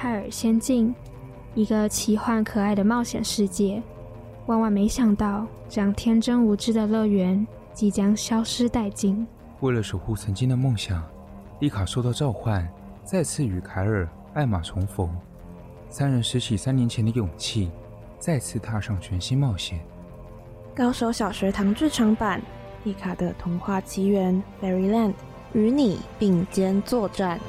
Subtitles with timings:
[0.00, 0.94] 泰尔仙境，
[1.56, 3.82] 一个奇幻可爱的冒险世界。
[4.46, 9.26] 万万没想到，这样天真无知的乐园即将消失殆尽。
[9.58, 11.02] 为了守护曾经的梦想，
[11.58, 12.64] 丽卡受到召唤，
[13.02, 15.10] 再次与凯尔、艾玛重逢。
[15.90, 17.68] 三人拾起三年前的勇气，
[18.20, 19.80] 再次踏上全新冒险。
[20.76, 22.40] 高手小学堂剧场版
[22.84, 25.14] 《丽卡的童话奇缘》Fairyland，
[25.54, 27.40] 与你并肩作战。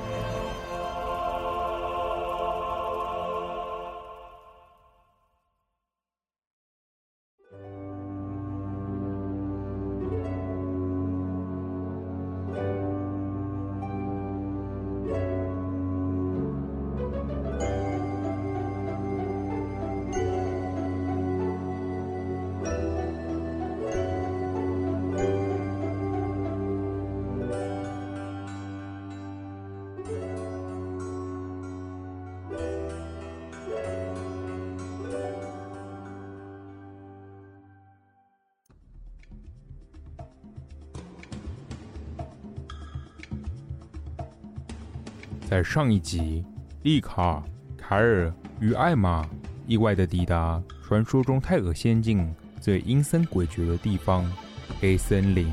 [45.49, 46.45] 在上一集，
[46.83, 47.43] 丽卡、
[47.75, 49.27] 凯尔与艾玛
[49.65, 54.31] 意外地抵达传说中泰尔仙境最阴森诡谲的地方——
[54.79, 55.51] 黑森林，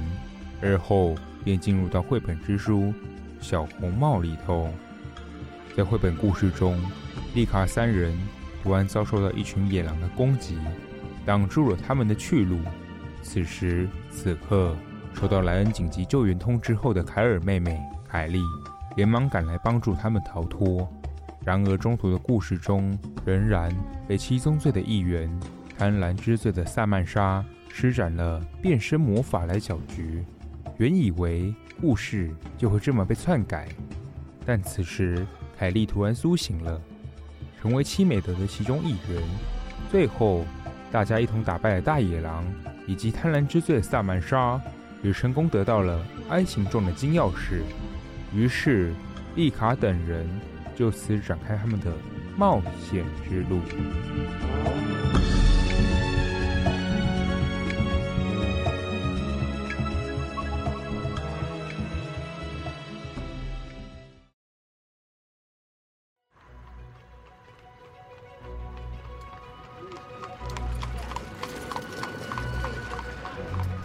[0.60, 2.80] 而后便进入到绘本之书
[3.40, 4.70] 《小红帽》里头。
[5.74, 6.78] 在绘本故事中，
[7.34, 8.14] 丽卡三人
[8.62, 10.58] 突然遭受到一群野狼的攻击，
[11.24, 12.58] 挡住了他们的去路。
[13.22, 14.76] 此时此刻，
[15.14, 18.42] 收到莱恩紧急救援通知后的凯尔妹妹凯莉。
[18.96, 20.88] 连忙赶来帮助他们逃脱，
[21.44, 23.70] 然而中途的故事中，仍然
[24.08, 25.30] 被七宗罪的一员
[25.78, 30.24] 贪婪之罪的萨曼莎施展了变身魔法来搅局。
[30.78, 33.68] 原以为故事就会这么被篡改，
[34.44, 35.26] 但此时
[35.58, 36.80] 凯莉突然苏醒了，
[37.60, 39.22] 成为七美德的其中一员。
[39.90, 40.44] 最后，
[40.90, 42.44] 大家一同打败了大野狼
[42.86, 44.60] 以及贪婪之罪的萨曼莎，
[45.02, 47.60] 也成功得到了 I 形状的金钥匙。
[48.36, 48.92] 于是，
[49.34, 50.28] 丽卡等人
[50.74, 51.90] 就此展开他们的
[52.36, 53.60] 冒险之路。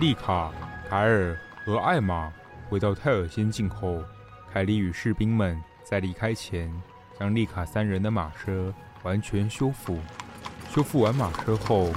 [0.02, 0.52] 丽卡、
[0.90, 2.30] 凯尔和艾玛
[2.70, 4.04] 回到泰尔仙境后。
[4.54, 6.70] 凯莉与士兵们在离开前，
[7.18, 9.98] 将丽卡三人的马车完全修复。
[10.70, 11.90] 修复完马车后，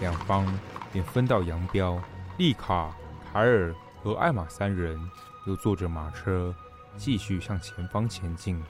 [0.00, 0.44] 两方
[0.92, 2.02] 便分道扬镳。
[2.36, 2.92] 丽卡、
[3.32, 3.72] 凯尔
[4.02, 4.98] 和艾玛三人
[5.46, 6.52] 又坐着马车
[6.96, 8.60] 继续向前方前进。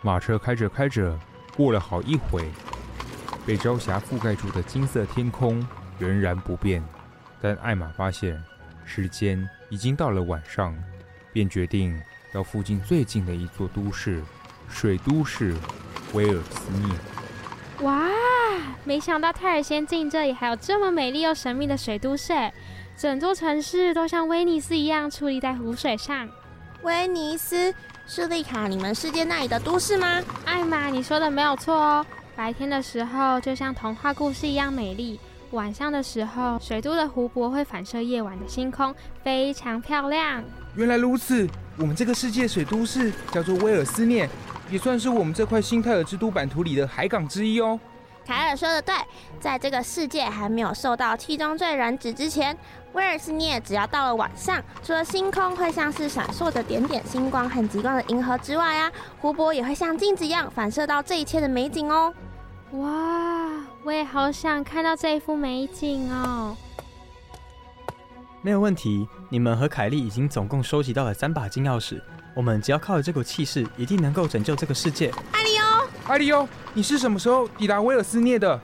[0.00, 1.18] 马车开着开着，
[1.56, 2.48] 过了好一会，
[3.44, 5.66] 被朝霞覆盖住的金色天空
[5.98, 6.80] 仍然不变。
[7.40, 8.40] 但艾玛发现
[8.84, 10.76] 时间已经到了晚上，
[11.32, 12.00] 便决定。
[12.36, 14.22] 到附近最近的一座都市——
[14.68, 15.54] 水都市
[16.12, 16.94] 威尔斯涅。
[17.80, 18.10] 哇，
[18.84, 22.34] 没想到泰尔仙境这里还有这么美丽又神秘的水都市，
[22.94, 26.28] 整座城市都像威尼斯一样矗立在湖水上。
[26.82, 27.74] 威尼斯
[28.06, 30.22] 是丽卡你们世界那里的都市吗？
[30.44, 32.04] 艾玛，你说的没有错哦。
[32.36, 35.18] 白天的时候就像童话故事一样美丽，
[35.56, 38.94] 晚上的时候水都的湖泊会反射夜晚的星空，
[39.24, 40.44] 非常漂亮。
[40.76, 41.48] 原来如此。
[41.78, 44.26] 我们这个世界水都市叫做威尔斯涅，
[44.70, 47.78] 也算是我们这块新泰尔之都版图里的海港之一哦。
[48.24, 48.94] 凯尔说的对，
[49.38, 52.56] 在这个世界还没有受到七宗罪染指之前，
[52.94, 58.90] 威尔斯涅只要到了晚上，除了星空会像是闪烁着点点星光和极光的银河之外啊，
[59.20, 62.14] 湖泊也会像镜子一样反射到这一切的美景哦。
[62.72, 63.50] 哇，
[63.86, 66.56] 我也好想看到这一幅美景哦。
[68.42, 72.02] 没有问题，你们和凯莉已经总共收集到了三把金钥匙，
[72.34, 75.12] 我们只要靠着这股气势，一定能够拯救这个世界。
[75.30, 78.60] 艾利欧，艾利欧，你是什么时候抵达威尔斯涅的？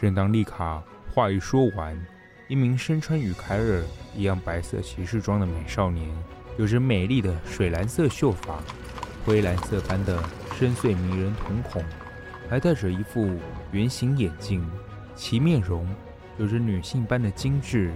[0.00, 0.82] 正当丽卡
[1.12, 1.94] 话一说完，
[2.48, 3.84] 一名身穿与凯尔
[4.16, 6.10] 一样白色骑士装的美少年，
[6.56, 8.58] 有着美丽的水蓝色秀发、
[9.26, 10.18] 灰蓝色般的
[10.58, 11.84] 深邃迷人瞳孔，
[12.52, 13.30] 还戴着一副
[13.70, 14.62] 圆形眼镜，
[15.16, 15.88] 其面容
[16.36, 17.90] 有着女性般的精致。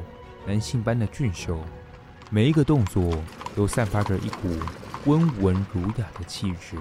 [0.47, 1.61] 男性般的俊秀，
[2.31, 3.23] 每一个动作
[3.55, 4.58] 都散发着一股
[5.05, 6.79] 温文儒雅的气质。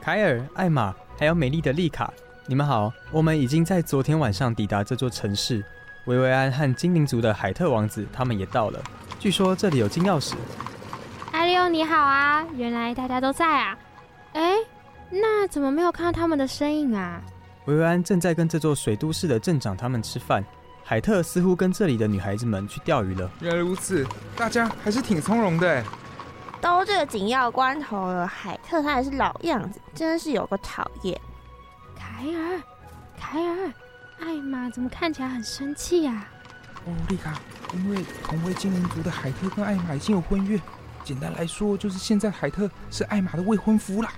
[0.00, 2.10] 凯尔、艾玛，还有美丽的丽卡，
[2.46, 2.90] 你们好！
[3.12, 5.62] 我们已经在昨天晚上抵达这座城市。
[6.06, 8.82] 薇薇安和精灵族的海特王子他们也到了。
[9.18, 10.32] 据说这里有金钥匙。
[11.30, 12.42] 艾利欧，你好啊！
[12.56, 13.78] 原来大家都在啊！
[14.32, 14.54] 哎，
[15.10, 17.22] 那怎么没有看到他们的身影啊？
[17.66, 20.44] 维维安正在跟这座水都市的镇长他们吃饭，
[20.84, 23.30] 海特似乎跟这里的女孩子们去钓鱼了。
[23.40, 24.06] 原来如此，
[24.36, 25.84] 大家还是挺从容的哎。
[26.60, 31.20] 都这个紧要关头了，海特他还是老样子，真是有个讨厌。
[31.96, 32.60] 凯尔，
[33.18, 33.72] 凯尔，
[34.20, 36.26] 艾玛怎么看起来很生气呀？
[36.84, 37.40] 哦，丽卡，
[37.74, 40.58] 因为同为精灵族的海特跟艾玛已经有婚约，
[41.04, 44.10] 简单来说就是现在海特是艾玛的未婚夫啦。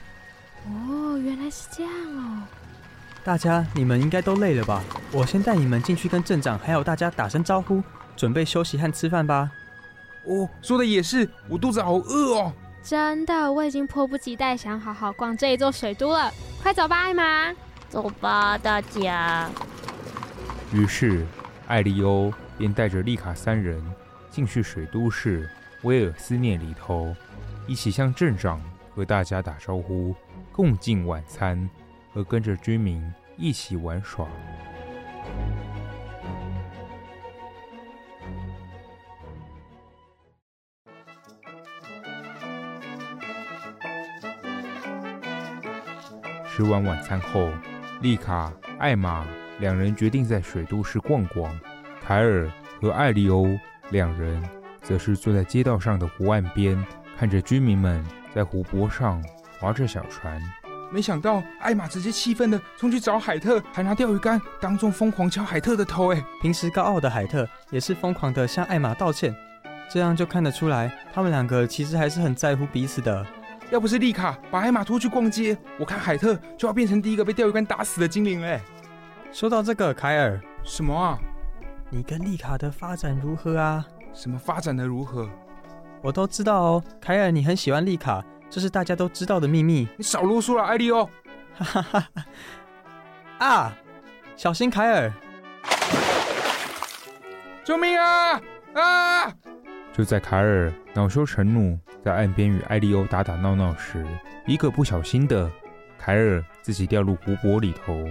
[0.68, 2.42] 哦，原来是这样哦。
[3.24, 4.82] 大家，你们应该都累了吧？
[5.12, 7.82] 我先带你们进去跟镇长还有大家打声招呼，
[8.16, 9.50] 准备休息和吃饭吧。
[10.24, 12.52] 哦，说的也是，我肚子好饿哦。
[12.82, 16.32] 真的，我已经迫不及待想好好逛这一座水都了。
[16.62, 17.52] 快走吧，艾玛。
[17.88, 19.48] 走吧，大家。
[20.72, 21.26] 于是，
[21.66, 23.82] 艾利欧便带着丽卡三人
[24.30, 25.50] 进去水都市
[25.82, 27.14] 威尔斯涅里头，
[27.66, 28.60] 一起向镇长
[28.94, 30.14] 和大家打招呼，
[30.58, 31.70] 共进晚餐。
[32.10, 33.00] 和跟着居民
[33.36, 34.26] 一起玩耍。
[46.48, 47.48] 吃完晚餐后，
[48.00, 49.24] 丽卡、艾玛
[49.60, 51.56] 两人决定在水都市逛逛。
[52.02, 52.50] 凯尔
[52.80, 53.46] 和艾利欧
[53.90, 54.42] 两人
[54.82, 56.84] 则是坐在街道上的湖岸边，
[57.16, 59.22] 看着居民们在湖泊上
[59.60, 60.40] 划着小船。
[60.90, 66.14] 没想到艾玛直接气愤的冲去找海特，还拿钓鱼竿当众疯狂敲海特的头。
[66.14, 69.36] 哎，平时高傲的海特也是疯狂的向艾玛道歉，
[69.90, 73.26] 这样就看得出来，他们两个其实还是很在乎彼此的。
[73.70, 78.58] 要不是丽卡把艾玛拖去逛街，我看海特就要变成第一个被钓鱼竿打死的精灵哎。
[79.30, 81.18] 说到这个，凯尔，什么啊？
[81.90, 83.84] 你跟丽卡的发展如何啊？
[84.14, 85.28] 什么发展的如何？
[86.00, 88.24] 我都知道哦，凯尔，你很喜欢丽卡。
[88.50, 89.88] 这是大家都知道的秘密。
[89.96, 91.04] 你少啰嗦了，艾利欧。
[91.54, 92.26] 哈哈哈！
[93.38, 93.76] 啊，
[94.36, 95.12] 小心凯尔！
[97.64, 98.40] 救命啊！
[98.74, 99.34] 啊！
[99.92, 104.06] 就在凯尔恼羞成怒，在岸边与艾利欧打打闹闹时，
[104.46, 105.50] 一个不小心的，
[105.98, 108.06] 凯尔自己掉入湖泊里头，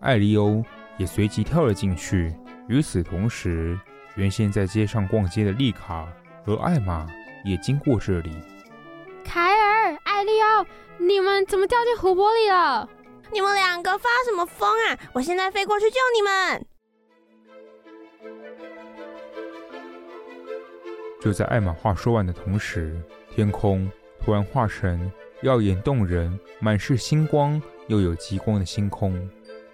[0.00, 0.62] 艾利欧
[0.98, 2.34] 也随即跳了进去。
[2.68, 3.78] 与此同时，
[4.14, 6.06] 原先在街上逛街的丽卡
[6.44, 7.06] 和艾玛
[7.44, 8.30] 也经过这里。
[9.24, 9.59] 凯尔、
[10.20, 10.66] 艾利欧，
[10.98, 12.86] 你们怎么掉进湖泊里了？
[13.32, 14.98] 你们两个发什么疯啊！
[15.14, 16.66] 我现在飞过去救你们！
[21.22, 23.00] 就在艾玛话说完的同时，
[23.30, 23.90] 天空
[24.22, 29.26] 突然化成耀眼动人、满是星光又有极光的星空。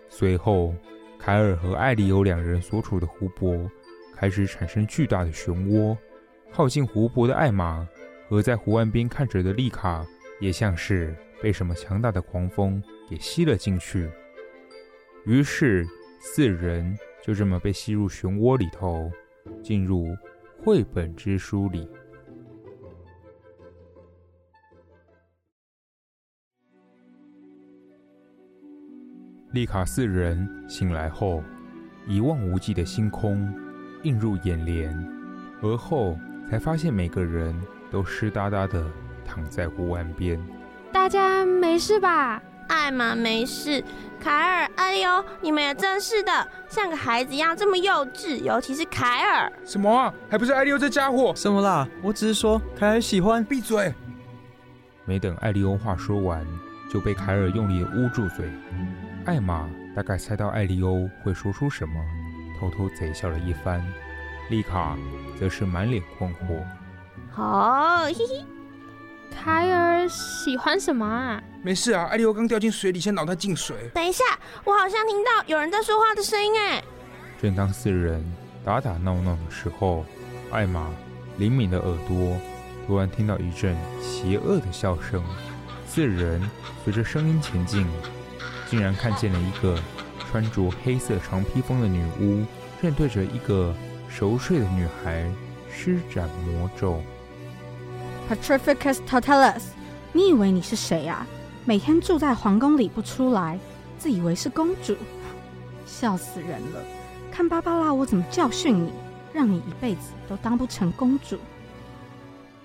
[0.08, 0.72] 随后，
[1.18, 3.68] 凯尔和艾利欧两人所处的湖泊
[4.14, 5.96] 开始产生巨大的漩涡，
[6.52, 7.84] 靠近湖泊的艾玛。
[8.28, 10.04] 和在湖岸边看着的丽卡，
[10.40, 14.10] 也像是被什么强大的狂风给吸了进去。
[15.24, 15.86] 于是，
[16.20, 19.10] 四人就这么被吸入漩涡里头，
[19.62, 20.06] 进入
[20.62, 21.88] 绘本之书里。
[29.52, 31.42] 丽卡四人醒来后，
[32.06, 33.52] 一望无际的星空
[34.02, 34.92] 映入眼帘，
[35.62, 36.16] 而后
[36.50, 37.54] 才发现每个人。
[37.88, 38.84] 都湿哒哒的
[39.26, 40.40] 躺在湖岸边，
[40.92, 42.40] 大家没事吧？
[42.68, 43.82] 艾玛没事，
[44.20, 49.52] 凯尔、艾利欧，你们也真是的，像个孩子一样这么幼稚，尤其是凯尔。
[49.64, 50.12] 什么啊？
[50.28, 51.32] 还不是艾利欧这家伙？
[51.36, 51.86] 什么啦？
[52.02, 53.44] 我只是说凯尔喜欢。
[53.44, 53.94] 闭嘴！
[55.04, 56.44] 没等艾利欧话说完，
[56.90, 58.50] 就被凯尔用力捂住嘴。
[59.26, 61.94] 艾玛大概猜到艾利欧会说出什么，
[62.58, 63.80] 偷偷贼笑了一番。
[64.50, 64.96] 丽卡
[65.38, 66.64] 则是满脸困惑。
[67.36, 68.44] 哦，嘿嘿，
[69.30, 71.42] 凯尔喜欢什么啊？
[71.62, 73.76] 没事啊，艾利欧刚掉进水里，现在脑袋进水。
[73.94, 74.24] 等一下，
[74.64, 76.82] 我好像听到有人在说话的声音哎。
[77.40, 78.24] 正当四人
[78.64, 80.04] 打打闹闹的时候，
[80.50, 80.90] 艾玛
[81.38, 82.36] 灵敏的耳朵
[82.86, 85.22] 突然听到一阵邪恶的笑声。
[85.86, 86.42] 四人
[86.84, 87.86] 随着声音前进，
[88.68, 89.78] 竟然看见了一个
[90.18, 92.44] 穿着黑色长披风的女巫，
[92.82, 93.74] 正对着一个
[94.08, 95.30] 熟睡的女孩
[95.72, 97.02] 施展魔咒。
[98.28, 99.62] Petrificus Totalis，
[100.12, 101.24] 你以为你是谁啊？
[101.64, 103.56] 每天住在皇宫里不出来，
[103.98, 104.96] 自以为是公主，
[105.86, 106.82] 笑死人了！
[107.30, 108.90] 看芭芭拉我怎么教训你，
[109.32, 111.38] 让你一辈子都当不成公主。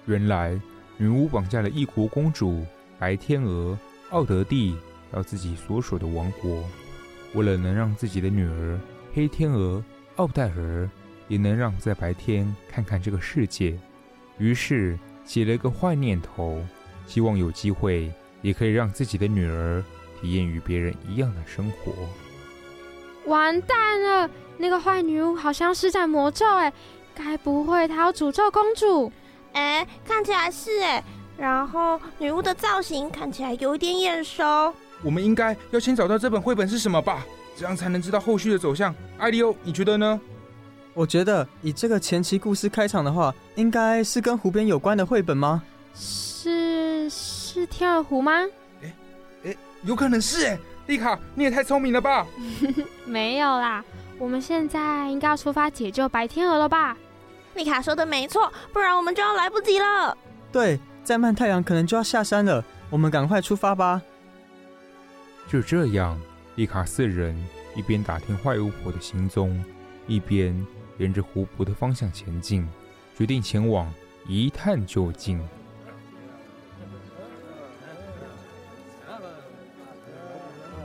[0.08, 0.60] 原来
[0.98, 2.66] 女巫绑架了异国公主
[2.98, 3.78] 白天鹅
[4.10, 4.76] 奥德蒂
[5.12, 6.64] 到自己所属的王国，
[7.36, 8.80] 为了能让自己的女儿
[9.14, 9.84] 黑天鹅
[10.16, 10.90] 奥黛尔
[11.28, 13.78] 也能让在白天看看这个世界，
[14.40, 14.98] 于是。
[15.26, 16.62] 起了一个坏念头，
[17.06, 18.12] 希望有机会
[18.42, 19.84] 也可以让自己的女儿
[20.20, 21.92] 体验与别人一样的生活。
[23.26, 26.74] 完蛋了，那个坏女巫好像施展魔咒，哎，
[27.16, 29.12] 该不会她要诅咒公主？
[29.54, 31.04] 哎，看起来是哎。
[31.38, 34.74] 然后女巫的造型看起来有一点眼熟。
[35.04, 37.26] 我们应该要先找到这本绘本是什么吧，
[37.56, 38.94] 这样才能知道后续的走向。
[39.18, 40.22] 艾利欧，你觉得呢？
[40.94, 45.64] 我觉得以这个前期故事开场的话，应该是跟湖边有关的绘本吗？
[45.94, 48.32] 是是天鹅湖吗？
[48.84, 48.94] 哎
[49.46, 50.60] 哎，有可能是哎。
[50.88, 52.26] 丽卡，你也太聪明了吧？
[53.06, 53.86] 没有啦，
[54.18, 56.98] 我们现在应该要出发解救白天鹅了吧？
[57.54, 60.18] 丽卡说的没错，不然我们就要来不及了。
[60.52, 64.02] 对，再慢太阳可能就要下山了，我们赶快出发吧。
[65.48, 66.20] 就这样，
[66.56, 67.38] 丽卡四人
[67.76, 69.64] 一边打听坏巫婆的行踪，
[70.08, 70.54] 一边
[70.98, 72.68] 沿着湖泊的方向前进，
[73.18, 73.92] 决定前往
[74.28, 75.42] 一探究竟。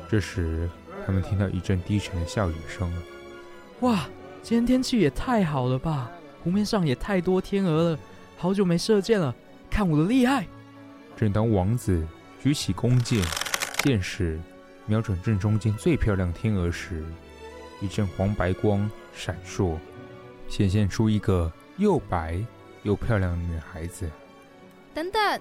[0.08, 0.70] 这时，
[1.04, 2.92] 他们听到一阵低沉的笑语声。
[3.80, 4.08] 哇，
[4.42, 6.10] 今天天气也太好了吧！
[6.42, 7.98] 湖面上也太多天鹅了，
[8.36, 9.34] 好久没射箭了，
[9.68, 10.46] 看我的厉害！
[11.16, 12.06] 正当王子
[12.40, 13.20] 举起弓箭，
[13.82, 14.40] 箭矢
[14.86, 17.04] 瞄准正中间最漂亮天鹅时，
[17.80, 19.76] 一阵黄白光闪烁，
[20.48, 22.38] 显现出一个又白
[22.82, 24.10] 又漂亮的女孩子。
[24.94, 25.40] 等等，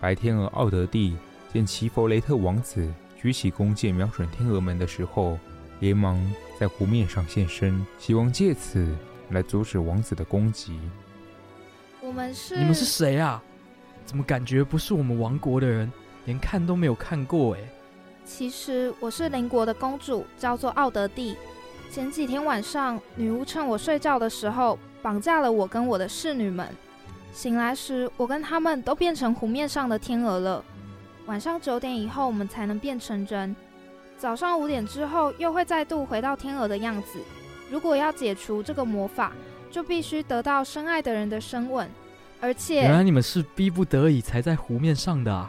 [0.00, 1.16] 白天鹅奥德蒂
[1.52, 2.92] 见齐弗雷特王子。
[3.16, 5.38] 举起弓箭瞄准天鹅们的时候，
[5.80, 6.20] 连忙
[6.60, 8.94] 在湖面上现身，希望借此
[9.30, 10.78] 来阻止王子的攻击。
[12.02, 12.54] 我们是？
[12.58, 13.42] 你们是谁啊？
[14.04, 15.90] 怎么感觉不是我们王国的人？
[16.26, 17.60] 连看都没有看过哎。
[18.26, 21.34] 其实我是邻国的公主，叫做奥德蒂。
[21.94, 26.68] 前几天晚上，女巫趁我睡觉的时候绑架了我跟我的侍女们。
[27.32, 30.64] 醒来时，我跟他们都变成湖面上的天鹅了。
[31.26, 33.54] 晚上九点以后，我们才能变成人。
[34.18, 37.20] 早上五点之后，又会再度回到天鹅的样子。
[37.70, 39.32] 如果要解除这个魔法，
[39.70, 41.88] 就必须得到深爱的人的深吻。
[42.40, 45.48] 而且，原来你们是逼不得已才在湖面上的啊！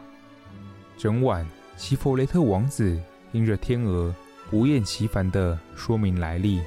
[0.95, 1.43] 整晚，
[1.75, 2.95] 齐弗雷特王子
[3.31, 4.13] 盯着天鹅
[4.49, 6.61] 不厌其烦地说明来历，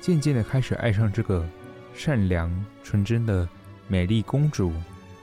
[0.00, 1.46] 渐渐地开始爱上这个
[1.94, 2.52] 善良
[2.82, 3.48] 纯真的
[3.86, 4.72] 美丽公主，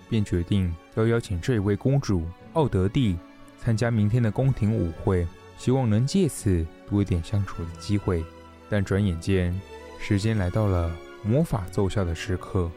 [0.09, 2.23] 便决定要邀请这一位公主。
[2.53, 3.17] 奥德蒂
[3.59, 5.27] 参加明天的宫廷舞会，
[5.57, 8.23] 希望能借此多一点相处的机会。
[8.69, 9.59] 但转眼间，
[9.99, 10.89] 时间来到了
[11.23, 12.71] 魔法奏效的时刻。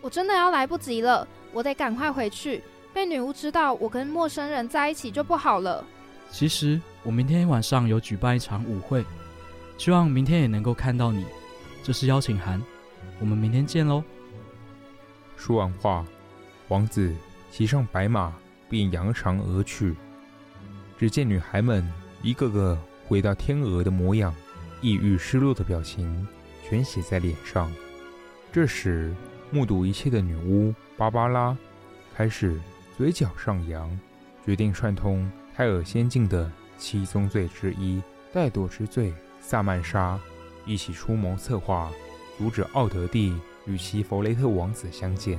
[0.00, 2.62] 我真的要来不及了，我得赶快回去。
[2.94, 5.84] 被女巫知道我跟陌生人在一起就不好了。
[6.30, 9.04] 其实我明天晚上有举办一场舞会，
[9.78, 11.24] 希望明天也能够看到你。
[11.82, 12.62] 这是邀请函，
[13.18, 14.02] 我们明天见喽。
[15.36, 16.06] 说完话，
[16.68, 17.14] 王子
[17.50, 18.32] 骑上白马。
[18.72, 19.94] 便扬长而去。
[20.96, 21.86] 只见女孩们
[22.22, 24.34] 一个个回到天鹅的模样，
[24.80, 26.26] 抑郁失落的表情
[26.66, 27.70] 全写在脸上。
[28.50, 29.14] 这时，
[29.50, 31.54] 目睹一切的女巫芭芭拉
[32.16, 32.58] 开始
[32.96, 33.90] 嘴角上扬，
[34.46, 36.50] 决定串通泰尔仙境的
[36.82, 38.02] 七宗罪之一——
[38.34, 40.18] 怠惰之罪萨曼莎，
[40.66, 41.92] 一起出谋策划，
[42.36, 43.32] 阻止奥德蒂
[43.66, 45.38] 与其弗雷特王子相见。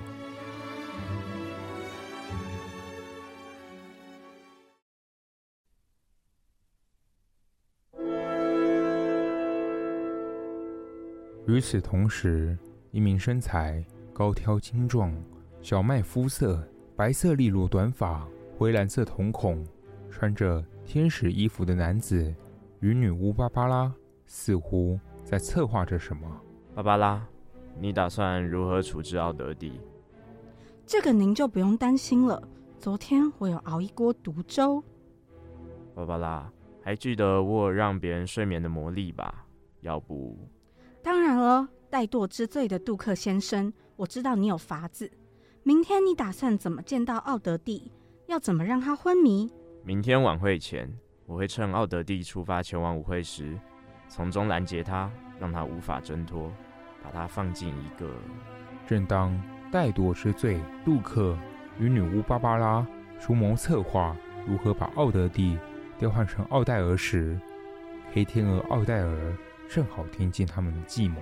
[11.46, 12.58] 与此同时，
[12.92, 13.84] 一名身材
[14.14, 15.14] 高挑精壮、
[15.62, 18.26] 小麦肤色、白色利落短发、
[18.58, 19.62] 灰蓝色瞳孔、
[20.14, 22.32] 穿着天使衣服的男子，
[22.82, 23.92] 与女巫芭芭拉
[24.28, 26.30] 似乎在策划着什么。
[26.76, 27.28] 芭芭拉，
[27.80, 29.82] 你打算如何处置奥德蒂？
[30.86, 32.48] 这个您就不用担心了。
[32.80, 34.84] 昨天我有熬一锅毒粥。
[35.96, 36.48] 芭芭拉，
[36.84, 39.44] 还记得我有让别人睡眠的魔力吧？
[39.82, 40.38] 要不……
[41.02, 45.10] 当然了，怠惰之罪的杜克先生，我知道你有法子。
[45.64, 47.92] 明天你打算怎么见到奥德蒂？
[48.28, 49.52] 要怎么让他昏迷？
[49.86, 50.90] 明天晚会前，
[51.26, 53.60] 我会趁奥德蒂出发前往舞会时，
[54.08, 56.50] 从中拦截他，让他无法挣脱，
[57.04, 58.10] 把他放进一个……
[58.88, 59.38] 正当
[59.74, 61.38] 怠惰之罪杜克
[61.78, 62.88] 与女巫芭芭拉
[63.20, 64.16] 出谋策划
[64.48, 65.58] 如何把奥德蒂
[66.00, 67.38] 调换成奥黛尔时，
[68.14, 69.38] 黑天鹅奥黛尔。
[69.70, 71.20] 正好听见他们的计谋。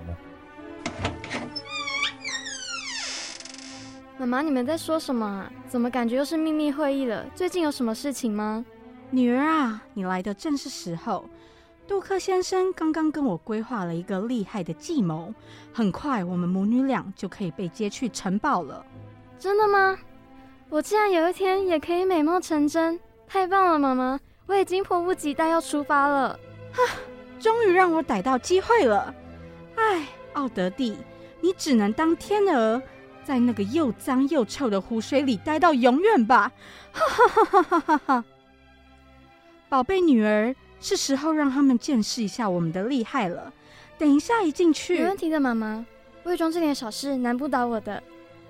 [4.21, 5.51] 妈妈，你们在说什么啊？
[5.67, 7.25] 怎么感觉又是秘密会议了？
[7.33, 8.63] 最近有什么事情吗？
[9.09, 11.25] 女儿啊，你来的正是时候。
[11.87, 15.33] 杜克先生刚刚跟我规划了一个厉害的计谋，
[15.73, 18.85] 很快我们母女俩就可以被接去城堡了。
[19.39, 19.97] 真的吗？
[20.69, 24.19] 我竟然有一天也可以美梦成真，太棒了，妈妈！
[24.45, 26.39] 我已经迫不及待要出发了。
[26.71, 26.81] 哈，
[27.39, 29.13] 终于让我逮到机会了。
[29.75, 30.95] 唉，奥德蒂，
[31.41, 32.81] 你只能当天鹅，
[33.23, 36.51] 在那个又脏又臭的湖水里待到永远吧！
[36.91, 38.25] 哈哈哈哈哈哈！
[39.69, 43.53] 宝贝女儿，是时候让他们见识一下我们的厉害了。
[43.97, 45.85] 等一下一进去，没问题的，妈妈。
[46.23, 48.01] 伪装这点小事难不倒我的。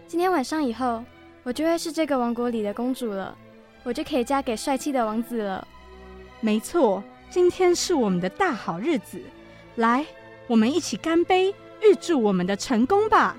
[0.08, 1.04] 今天晚上以后。
[1.44, 3.36] 我就会是这个王国里的公主了，
[3.82, 5.68] 我就可以嫁给帅气的王子了。
[6.40, 9.20] 没错，今天是我们的大好日子，
[9.78, 10.06] 来，
[10.46, 11.50] 我们一起干杯，
[11.82, 13.36] 预祝我们的成功吧！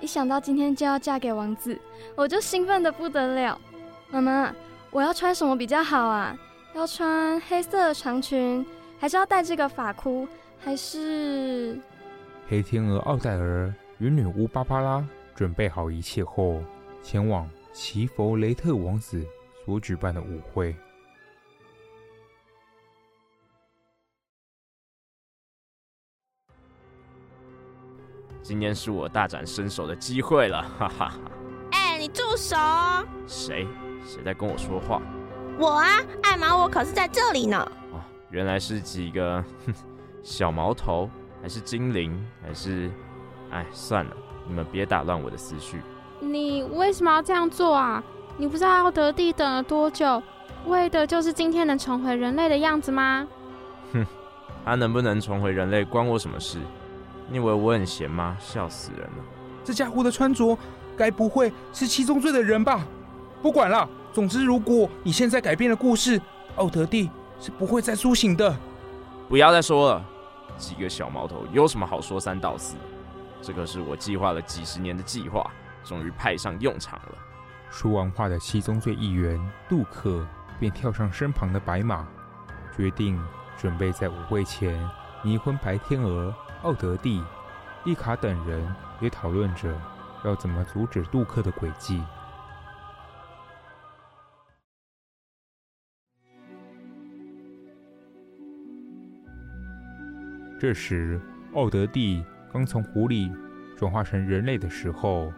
[0.00, 1.78] 一想到今天就要嫁给王子，
[2.14, 3.60] 我就兴奋得不得了。
[4.10, 4.54] 妈妈，
[4.90, 6.36] 我要穿什么比较好啊？
[6.74, 8.64] 要穿黑色的长裙，
[8.98, 10.28] 还是要戴这个发箍？
[10.58, 11.78] 还是……
[12.48, 15.04] 黑天鹅奥黛尔与女巫芭芭拉。
[15.34, 16.62] 准备好一切后，
[17.02, 19.22] 前往奇弗雷特王子
[19.64, 20.74] 所举办的舞会。
[28.46, 31.20] 今天是我大展身手的机会了，哈哈哈！
[31.72, 32.54] 哎，你住手！
[33.26, 33.66] 谁？
[34.06, 35.02] 谁在跟我说话？
[35.58, 35.88] 我啊，
[36.22, 37.58] 艾玛，我可是在这里呢。
[37.90, 37.98] 哦，
[38.30, 39.74] 原来是几个哼
[40.22, 41.10] 小毛头，
[41.42, 42.88] 还是精灵，还是……
[43.50, 44.12] 哎，算了。
[44.46, 45.82] 你们别打乱我的思绪。
[46.20, 48.00] 你为什么要这样做啊？
[48.36, 50.22] 你不知道奥德蒂等了多久，
[50.66, 53.26] 为的就是今天能重回人类的样子吗？
[53.92, 54.06] 哼，
[54.64, 56.60] 他能不能重回人类关我什么事？
[57.28, 58.36] 你以为我很闲吗？
[58.40, 59.24] 笑死人了！
[59.64, 60.56] 这家伙的穿着，
[60.96, 62.86] 该不会是七宗罪的人吧？
[63.42, 66.20] 不管了，总之如果你现在改变了故事，
[66.56, 68.56] 奥德蒂是不会再苏醒的。
[69.28, 70.04] 不要再说了，
[70.56, 72.76] 几个小毛头有什么好说三道四？
[73.42, 75.50] 这可是我计划了几十年的计划，
[75.84, 77.18] 终于派上用场了。
[77.70, 80.24] 说完话的七宗罪议员杜克
[80.58, 82.06] 便跳上身旁的白马，
[82.76, 83.20] 决定
[83.58, 84.78] 准备在舞会前
[85.22, 86.32] 迷昏白天鹅
[86.66, 87.22] 奥德蒂。
[87.84, 89.72] 丽卡等人也讨论着
[90.24, 92.02] 要怎么阻止杜克的诡计。
[100.58, 101.20] 这时，
[101.54, 102.24] 奥德蒂。
[102.52, 103.30] 刚从湖里
[103.76, 105.30] 转化成人类的时候，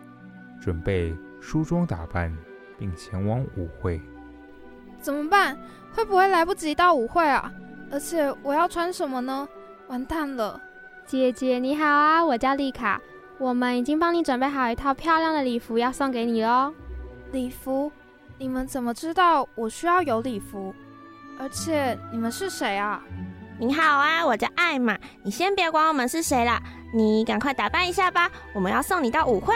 [0.61, 2.35] 准备梳妆打扮，
[2.79, 4.01] 并前往舞会。
[5.01, 5.59] 怎么办？
[5.93, 7.53] 会不会来不及到舞会啊？
[7.91, 9.47] 而且我要穿什么呢？
[9.89, 10.61] 完蛋了！
[11.09, 13.01] 姐姐你好啊，我叫丽卡，
[13.39, 16.71] 我们已经帮你准备好一套漂亮的礼服要送给你喽。
[17.33, 17.91] 礼服？
[18.37, 20.75] 你们怎么知道我需要有礼服？
[21.39, 23.03] 而且你们是谁啊？
[23.59, 24.99] 你好啊，我叫艾玛。
[25.23, 26.63] 你先别管我们是谁啦。
[26.93, 29.55] 你赶快打扮一下吧，我们要送你到舞会。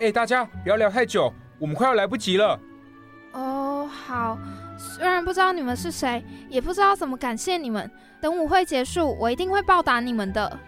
[0.00, 2.58] 哎，大家不要聊太久，我们快要来不及了。
[3.30, 4.36] 哦，好。
[4.76, 7.88] 虽然不知道你们是谁，也不知道怎么感谢你们。
[8.20, 10.58] 等舞会结束，我一定会报答你们的。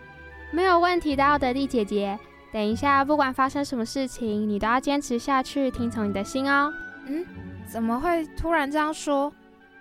[0.54, 2.16] 没有问题的，奥德利姐姐。
[2.52, 6.72] 等一下，不管发生什么事情，你都要坚持下去，听从你的心哦。
[7.08, 7.26] 嗯？
[7.66, 9.32] 怎么会突然这样说？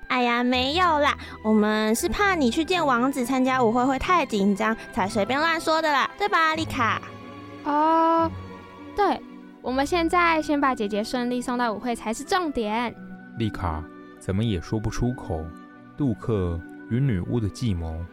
[0.07, 6.99] 哎呀，没有啦，我们是怕你去见王子参加舞会会太紧张，才随便乱说的啦，对吧，丽卡？
[7.65, 8.29] 哦，
[8.95, 9.21] 对，
[9.61, 12.93] 我们现在先把姐姐顺利送到舞会才是重点。
[13.37, 13.83] 丽卡
[14.19, 15.45] 怎么也说不出口
[15.95, 16.59] 杜克
[16.89, 18.03] 与女巫的计谋，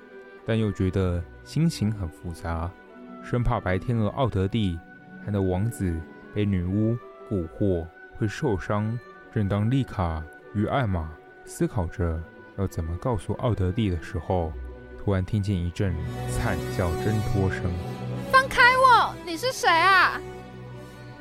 [0.47, 2.71] 但又觉得心情很复杂，
[3.23, 4.79] 生怕白天鹅奥德蒂
[5.25, 5.99] 和那王子
[6.35, 6.97] 被女巫
[7.31, 7.87] 蛊惑
[8.19, 8.99] 会受伤。
[9.33, 10.23] 正当丽卡
[10.55, 11.11] 与艾玛。
[11.47, 12.23] 思考着
[12.59, 14.53] 要怎么告诉奥德蒂的时候，
[15.03, 15.93] 突然听见一阵
[16.31, 17.65] 惨叫挣脱声。
[18.31, 19.13] 放开我！
[19.27, 20.21] 你是谁啊？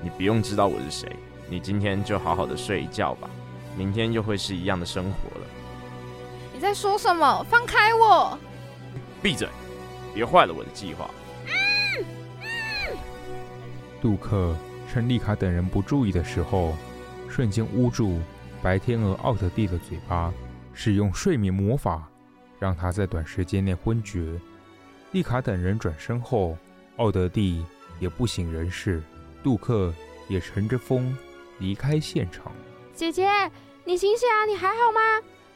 [0.04, 1.16] 你不用知道我是谁，
[1.50, 3.28] 你今天就好好的睡一觉吧，
[3.76, 5.48] 明天又会是一样的生活了。
[6.54, 7.44] 你在说什么？
[7.50, 8.38] 放开我！
[9.24, 9.48] 闭嘴！
[10.14, 11.10] 别坏了我的计划。
[11.46, 12.06] 嗯
[12.42, 12.98] 嗯、
[14.02, 14.56] 杜克
[14.92, 16.76] 趁丽卡等人不注意的时候，
[17.30, 18.20] 瞬间捂住。
[18.62, 20.34] 白天鹅奥德蒂的嘴巴，
[20.74, 22.10] 使用睡眠魔法，
[22.60, 24.38] 让他在短时间内昏厥。
[25.14, 26.58] 丽卡等人转身后，
[26.98, 27.64] 奥德蒂
[28.02, 29.02] 也不省人事，
[29.42, 29.94] 杜克
[30.28, 31.18] 也乘着风
[31.58, 32.52] 离开现场。
[32.94, 33.30] 姐姐，
[33.86, 34.46] 你醒醒啊！
[34.46, 35.00] 你还好吗？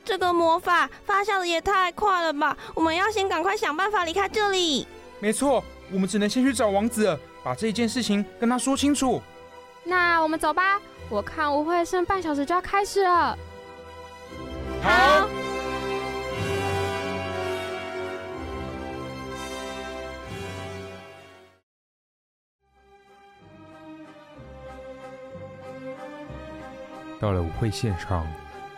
[0.06, 2.56] 这个魔法发酵的也太快了吧！
[2.76, 4.88] 我们要先赶快想办法离开这里。
[5.20, 9.22] 没错，我们只能先去找王子，把这一件事情跟他说清楚。
[9.84, 10.80] 那我们走吧。
[11.10, 13.38] 我看舞会剩半小时就要开始了。
[14.82, 15.30] 好。
[27.22, 28.28] 到了舞会现场，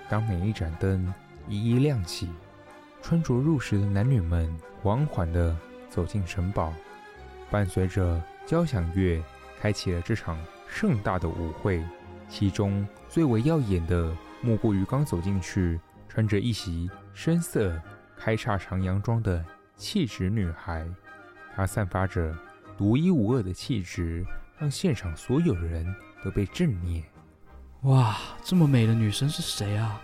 [0.10, 1.14] 当每一盏灯
[1.48, 2.30] 一一亮起，
[3.02, 5.56] 穿着入时的男女们缓缓地
[5.90, 6.74] 走进城堡，
[7.50, 9.22] 伴随着交响乐，
[9.60, 10.38] 开启了这场
[10.68, 11.84] 盛大的舞会。
[12.28, 17.80] 其中最为耀眼的，莫过于刚走进去，穿着一袭深色
[18.18, 19.44] 开叉长洋装的
[19.76, 20.88] 气质女孩。
[21.56, 22.36] 她散发着
[22.78, 24.26] 独一无二的气质，
[24.58, 25.86] 让现场所有人
[26.24, 27.04] 都被震叹。
[27.82, 30.02] 哇，这么美的女生是谁啊？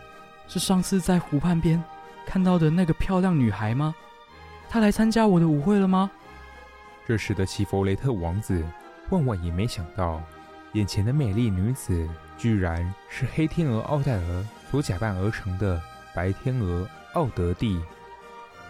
[0.48, 1.82] 是上次在湖畔边
[2.26, 3.96] 看到的那个漂亮女孩吗？
[4.70, 6.12] 她来参加我的舞会了吗？
[7.08, 8.64] 这时的齐弗雷特王子
[9.10, 10.22] 万万也没想到，
[10.74, 12.08] 眼前的美丽女子
[12.38, 15.82] 居然是黑天鹅奥黛尔所假扮而成的
[16.14, 17.82] 白天鹅奥德蒂。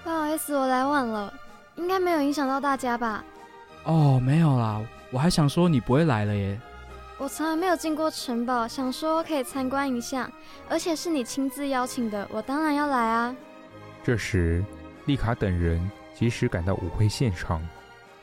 [0.04, 1.34] 不好意思，我来晚了，
[1.76, 3.24] 应该没有影响到大家吧？
[3.84, 6.60] 哦，没有啦，我还想说你不会来了耶。
[7.22, 10.28] 我从来没有进过城堡，想说可以参观一下，
[10.68, 13.36] 而且是你亲自邀请的，我当然要来啊。
[14.04, 14.66] 这时，
[15.06, 15.80] 丽卡等人
[16.16, 17.62] 及时赶到舞会现场，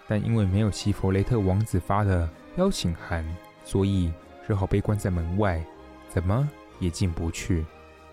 [0.09, 3.25] 但因为没有齐弗雷特王子发的邀请函，
[3.65, 4.13] 所以
[4.45, 5.65] 只好被关在门外，
[6.09, 6.49] 怎么
[6.81, 7.65] 也进不去。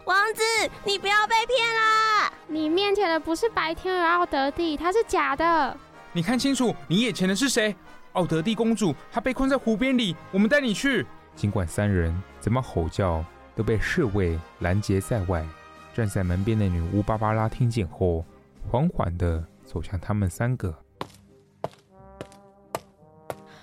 [0.04, 0.44] 王子，
[0.84, 2.32] 你不要被骗啦！
[2.46, 5.76] 你面前的不是白天鹅奥德蒂，他是假的。
[6.14, 7.76] 你看清楚，你眼前的是谁？
[8.16, 11.06] 奥德蒂公主，她被困在湖边里，我们带你去。
[11.36, 13.24] 尽管三人怎么吼叫，
[13.56, 15.46] 都被侍卫拦截在外。
[15.94, 18.26] 站在门边的女巫芭芭拉听见后，
[18.70, 20.74] 缓缓地走向他们三个。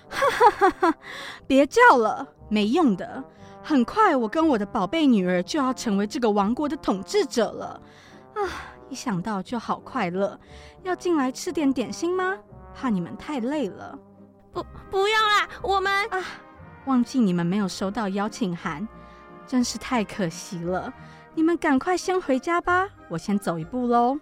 [0.09, 0.97] 哈哈哈哈！
[1.47, 3.23] 别叫了，没用的。
[3.63, 7.81] 很快，我跟我的宝贝女儿就要成为这个王国的统治者了。
[8.35, 8.39] 啊，
[8.89, 10.39] 一想到就好快乐。
[10.83, 12.37] 要进来吃点点心吗？
[12.75, 13.97] 怕你们太累了。
[14.53, 16.23] 不，不用啦，我们啊，
[16.85, 18.87] 忘记你们没有收到邀请函，
[19.47, 20.93] 真是太可惜了。
[21.33, 24.17] 你们赶快先回家吧，我先走一步喽。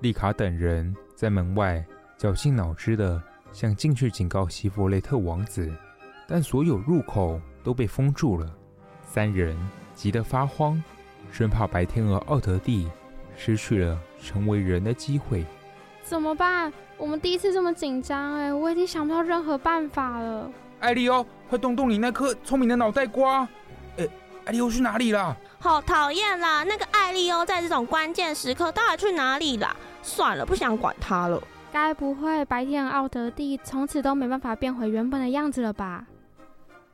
[0.00, 1.84] 丽卡等人在门外
[2.18, 3.22] 绞尽脑汁的
[3.52, 5.72] 想进去警告西弗雷特王子，
[6.26, 8.52] 但所有入口都被封住了。
[9.04, 9.56] 三人
[9.94, 10.82] 急得发慌，
[11.30, 12.90] 生怕白天鹅奥德蒂
[13.36, 15.46] 失去了成为人的机会。
[16.12, 16.70] 怎么办？
[16.98, 20.52] 我们第一次这么紧张哎，我已经想不到任何办法了。
[20.78, 23.48] 艾利欧，快动动你那颗聪明的脑袋瓜！
[23.96, 24.06] 哎，
[24.44, 25.34] 艾利欧去哪里了？
[25.58, 26.64] 好讨厌啦！
[26.64, 29.74] 那个艾利欧在这种关键时刻到底去哪里了？
[30.02, 31.42] 算了，不想管他了。
[31.72, 36.04] 该不会白天鹅奥德蒂从此都没办法变回原本的样子了吧？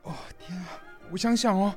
[0.03, 0.79] 哦天啊！
[1.11, 1.75] 我想想哦，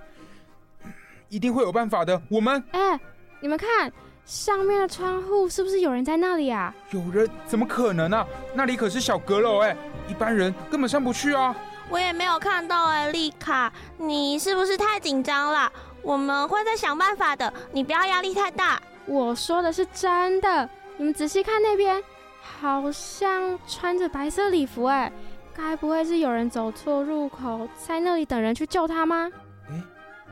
[1.28, 2.22] 一定会有办法的。
[2.28, 3.00] 我们哎，
[3.40, 3.92] 你们看。
[4.24, 6.74] 上面的窗户是不是有人在那里啊？
[6.90, 7.28] 有人？
[7.46, 8.26] 怎么可能啊？
[8.54, 9.76] 那里可是小阁楼哎，
[10.08, 11.54] 一般人根本上不去啊。
[11.90, 15.70] 我也没有看到哎，丽卡，你是不是太紧张了？
[16.00, 18.80] 我们会再想办法的，你不要压力太大。
[19.04, 22.02] 我说的是真的，你们仔细看那边，
[22.40, 25.12] 好像穿着白色礼服哎，
[25.54, 29.30] 该不会是有人走错入口，在那里等人去救他吗？
[29.68, 29.82] 哎，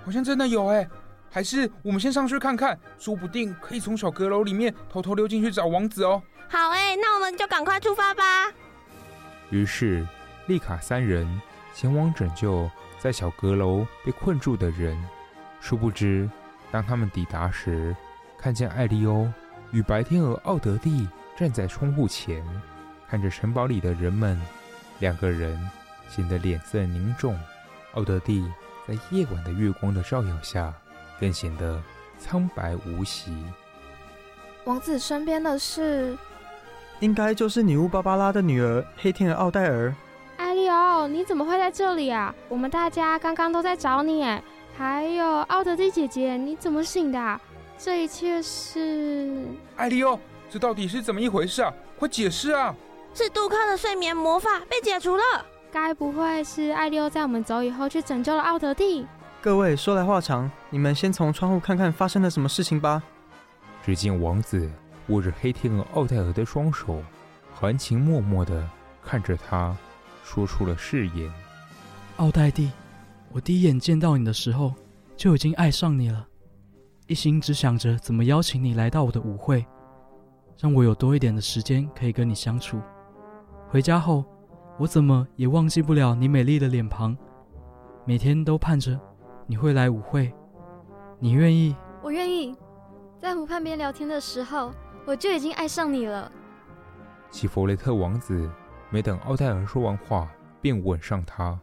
[0.04, 0.88] 好像真的有哎。
[1.30, 6.20] 还是我们先上去看看，说不定可以从小阁楼里面偷偷溜进去找王子哦。
[6.48, 8.22] 好哎，那我们就赶快出发吧。
[9.50, 10.06] 于是，
[10.46, 11.40] 丽卡三人
[11.72, 15.00] 前往拯救在小阁楼被困住的人。
[15.60, 16.28] 殊不知，
[16.72, 17.94] 当他们抵达时，
[18.36, 19.30] 看见艾利欧
[19.70, 22.44] 与白天鹅奥德蒂站在窗户前，
[23.08, 24.40] 看着城堡里的人们，
[24.98, 25.70] 两个人
[26.08, 27.38] 显得脸色凝重。
[27.94, 28.44] 奥德蒂
[28.88, 30.72] 在夜晚的月光的照耀下，
[31.20, 31.80] 更显得
[32.18, 33.36] 苍白无息。
[34.64, 36.16] 王子身边的是，
[37.00, 39.94] 应该就是女巫芭芭拉的女儿黑天鹅奥黛尔。
[40.36, 42.34] 艾利欧，你怎么会在这里啊？
[42.48, 44.42] 我们大家刚刚都在找你哎。
[44.76, 47.40] 还有奥德蒂姐姐，你怎么醒的？
[47.76, 49.44] 这一切是……
[49.76, 51.72] 艾利欧，这到底是怎么一回事啊？
[51.98, 52.74] 快解释啊！
[53.12, 55.22] 是杜康的睡眠魔法被解除了。
[55.70, 59.06] 该不会是艾利欧在我们走以后去拯救了奥德蒂？
[59.42, 63.02] 各位说来话长，你们先从窗户看看发生了什么事情吧。
[63.82, 64.70] 只见王子
[65.08, 67.02] 握着黑天鹅奥黛尔的双手，
[67.54, 68.68] 含情脉脉地
[69.02, 69.74] 看着他，
[70.22, 71.32] 说出了誓言
[72.18, 72.70] ：“奥黛蒂，
[73.32, 74.74] 我第一眼见到你的时候
[75.16, 76.28] 就已经爱上你了，
[77.06, 79.64] 一心只想着怎么邀请你来到我的舞会，
[80.58, 82.78] 让我有多一点的时间可以跟你相处。
[83.70, 84.22] 回家后，
[84.78, 87.16] 我怎么也忘记不了你美丽的脸庞，
[88.04, 89.00] 每天都盼着。”
[89.50, 90.32] 你会来舞会？
[91.18, 91.74] 你愿意？
[92.04, 92.54] 我愿意。
[93.18, 94.72] 在湖畔边聊天的时候，
[95.04, 96.30] 我就已经爱上你了。
[97.32, 98.48] 齐弗雷特王子
[98.90, 100.28] 没等奥黛尔说完话，
[100.60, 101.58] 便吻上她。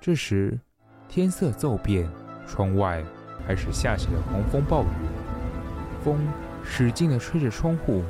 [0.00, 0.58] 这时
[1.10, 2.10] 天色骤变，
[2.48, 3.04] 窗外
[3.46, 4.86] 开始下起了狂风暴雨，
[6.02, 6.18] 风
[6.64, 8.02] 使劲地吹着窗户，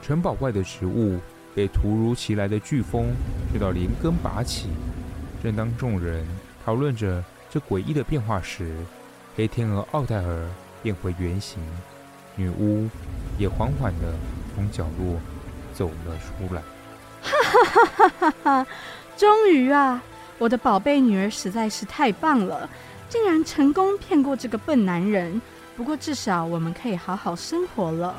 [0.00, 1.18] 城堡外的植物
[1.56, 3.08] 被突如其来的飓风
[3.50, 4.68] 吹到连根拔起。
[5.42, 6.24] 正当众人
[6.64, 7.20] 讨论着
[7.50, 8.76] 这诡异的变化时，
[9.36, 10.48] 黑天鹅奥黛尔
[10.82, 11.58] 变回原形，
[12.36, 12.88] 女巫
[13.38, 14.14] 也缓缓地
[14.54, 15.20] 从角落
[15.74, 16.62] 走了出来。
[17.20, 18.66] 哈哈哈哈哈哈！
[19.16, 20.00] 终于啊，
[20.38, 22.70] 我的宝贝女儿实在是太棒了，
[23.08, 25.42] 竟然成功骗过这个笨男人。
[25.76, 28.14] 不过至少我们可以好好生活了。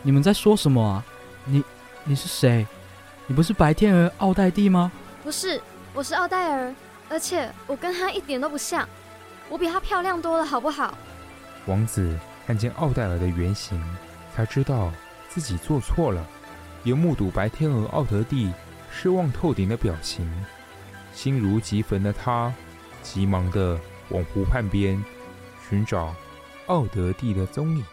[0.00, 1.04] 你们在说什么啊？
[1.44, 1.62] 你
[2.04, 2.66] 你是谁？
[3.26, 4.90] 你不是白天鹅奥黛蒂吗？
[5.22, 5.60] 不是，
[5.92, 6.74] 我是奥黛尔，
[7.12, 8.88] 而且我跟她一点都不像。
[9.50, 10.96] 我比她漂亮多了，好不好？
[11.66, 13.78] 王子看见奥黛尔的原型，
[14.34, 14.90] 才知道
[15.28, 16.26] 自己做错了。
[16.84, 18.50] 也目睹白天鹅奥德蒂
[18.90, 20.26] 失望透顶的表情，
[21.12, 22.52] 心如急焚的他，
[23.02, 25.00] 急忙的往湖畔边
[25.68, 26.14] 寻找
[26.66, 27.84] 奥德蒂的踪影。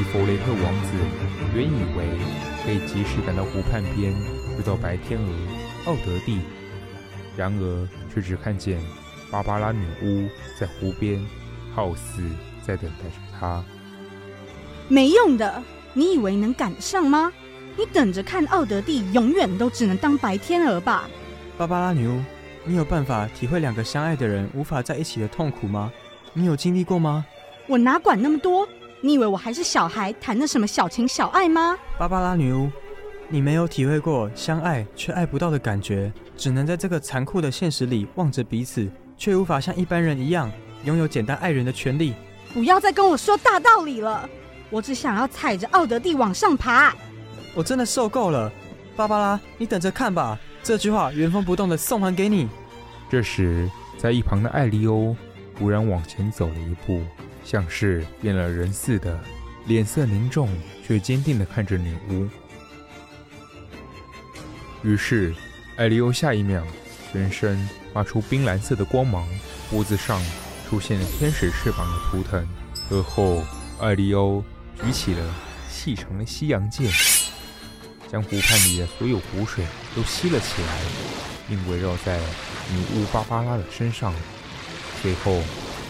[0.00, 0.92] 西弗雷特王子
[1.54, 2.06] 原以为
[2.64, 4.10] 可以及时赶到湖畔边
[4.58, 5.30] 遇到白天鹅
[5.84, 6.40] 奥德蒂，
[7.36, 8.80] 然而却只看见
[9.30, 10.26] 芭芭拉女巫
[10.58, 11.22] 在湖边，
[11.74, 12.22] 好似
[12.62, 13.62] 在等待着他。
[14.88, 17.30] 没用的，你以为能赶上吗？
[17.76, 21.10] 你等着看，奥德蒂永远都只能当白天鹅吧。
[21.58, 22.18] 芭芭拉女巫，
[22.64, 25.92] 你有办法体会两个相爱的人无法在一起的痛苦吗？
[26.32, 27.26] 你有经历过吗？
[27.66, 28.66] 我哪管那么多？
[29.02, 31.74] 你以为我还是小孩，谈的什么小情小爱吗？
[31.98, 32.70] 芭芭拉女巫，
[33.28, 40.52] 你没有体会过相爱却爱不到的感觉，只能在这个残酷的现实里望着彼此，却无法像一般人一样
[40.84, 42.12] 拥有简单爱人的权利。
[42.52, 44.28] 不要再跟我说大道理了，
[44.68, 46.94] 我只想要踩着奥德蒂往上爬。
[47.54, 48.52] 我真的受够了，
[48.96, 50.38] 芭芭拉，你等着看吧。
[50.62, 52.50] 这句话原封不动的送还给你。
[53.08, 55.16] 这时，在一旁的艾利欧
[55.58, 57.00] 忽然往前走了一步。
[57.44, 59.18] 像是变了人似的，
[59.66, 60.48] 脸色凝重
[60.86, 62.28] 却坚定地看着女巫。
[64.82, 65.34] 于是，
[65.76, 66.64] 艾利欧下一秒
[67.12, 69.28] 全身发出冰蓝色的光芒，
[69.68, 70.22] 脖子上
[70.68, 72.46] 出现了天使翅膀的图腾。
[72.90, 73.44] 而后，
[73.80, 74.42] 艾利欧
[74.82, 75.34] 举起了
[75.68, 76.90] 细长的西洋剑，
[78.10, 80.78] 将湖畔里的所有湖水都吸了起来，
[81.48, 82.18] 并围绕在
[82.72, 84.14] 女巫芭芭拉的身上。
[85.02, 85.42] 最后，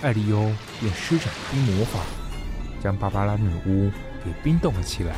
[0.03, 2.01] 艾利欧便施展冰魔法，
[2.83, 3.91] 将芭芭拉女巫
[4.25, 5.15] 给冰冻了起来。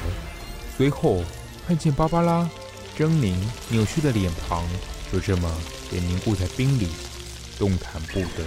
[0.76, 1.22] 随后，
[1.66, 2.48] 看见芭芭拉
[2.96, 3.34] 狰狞
[3.70, 4.64] 扭曲的脸庞
[5.12, 5.48] 就这么
[5.90, 6.88] 被凝固在冰里，
[7.58, 8.44] 动弹不得。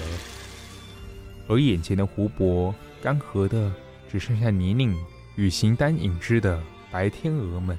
[1.48, 3.72] 而眼前的湖泊干涸的，
[4.12, 4.94] 只剩下泥泞
[5.36, 7.78] 与形单影只的白天鹅们。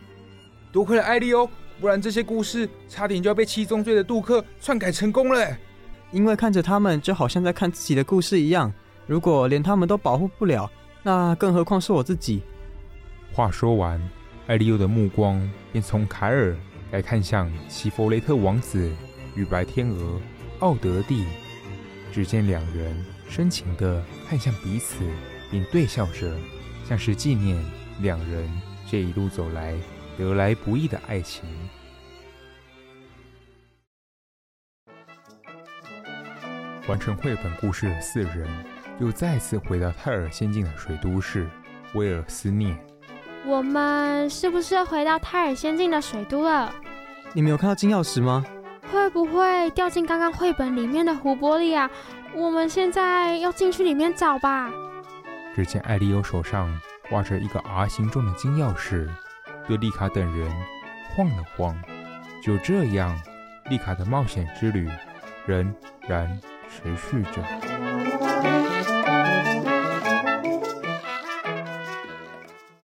[0.72, 1.46] 多亏了艾利欧，
[1.78, 5.58] 不然这些故事差点就要被七宗罪的杜克篡改成功了。
[6.12, 8.72] 因为看着他们，就好像在看自己的故事一样。
[9.06, 10.70] 如果连他们都保护不了，
[11.02, 12.42] 那更何况是我自己。
[13.32, 14.00] 话说完，
[14.46, 16.56] 艾利欧的目光便从凯尔
[16.90, 18.90] 来看向西弗雷特王子
[19.34, 20.20] 与白天鹅
[20.60, 21.24] 奥德蒂。
[22.12, 22.96] 只见两人
[23.28, 25.04] 深情地看向彼此，
[25.50, 26.34] 并对笑着，
[26.88, 27.62] 像是纪念
[28.00, 28.50] 两人
[28.90, 29.74] 这一路走来
[30.16, 31.44] 得来不易的爱情。
[36.88, 38.48] 完成绘本故事的四人，
[39.00, 41.48] 又再次回到泰尔仙境的水都市
[41.94, 42.76] 威尔斯涅。
[43.44, 46.72] 我们是不是要回到泰尔仙境的水都了？
[47.32, 48.44] 你没有看到金钥匙吗？
[48.92, 51.90] 会不会掉进刚刚绘本里面的湖泊里啊？
[52.34, 54.70] 我们现在要进去里面找吧。
[55.54, 56.72] 只见艾利欧手上
[57.08, 59.08] 挂着一个 R 形状的金钥匙，
[59.66, 60.48] 对丽卡等人
[61.14, 61.76] 晃了晃。
[62.42, 63.18] 就这样，
[63.70, 64.88] 丽卡的冒险之旅
[65.46, 65.74] 仍
[66.06, 68.15] 然持续着。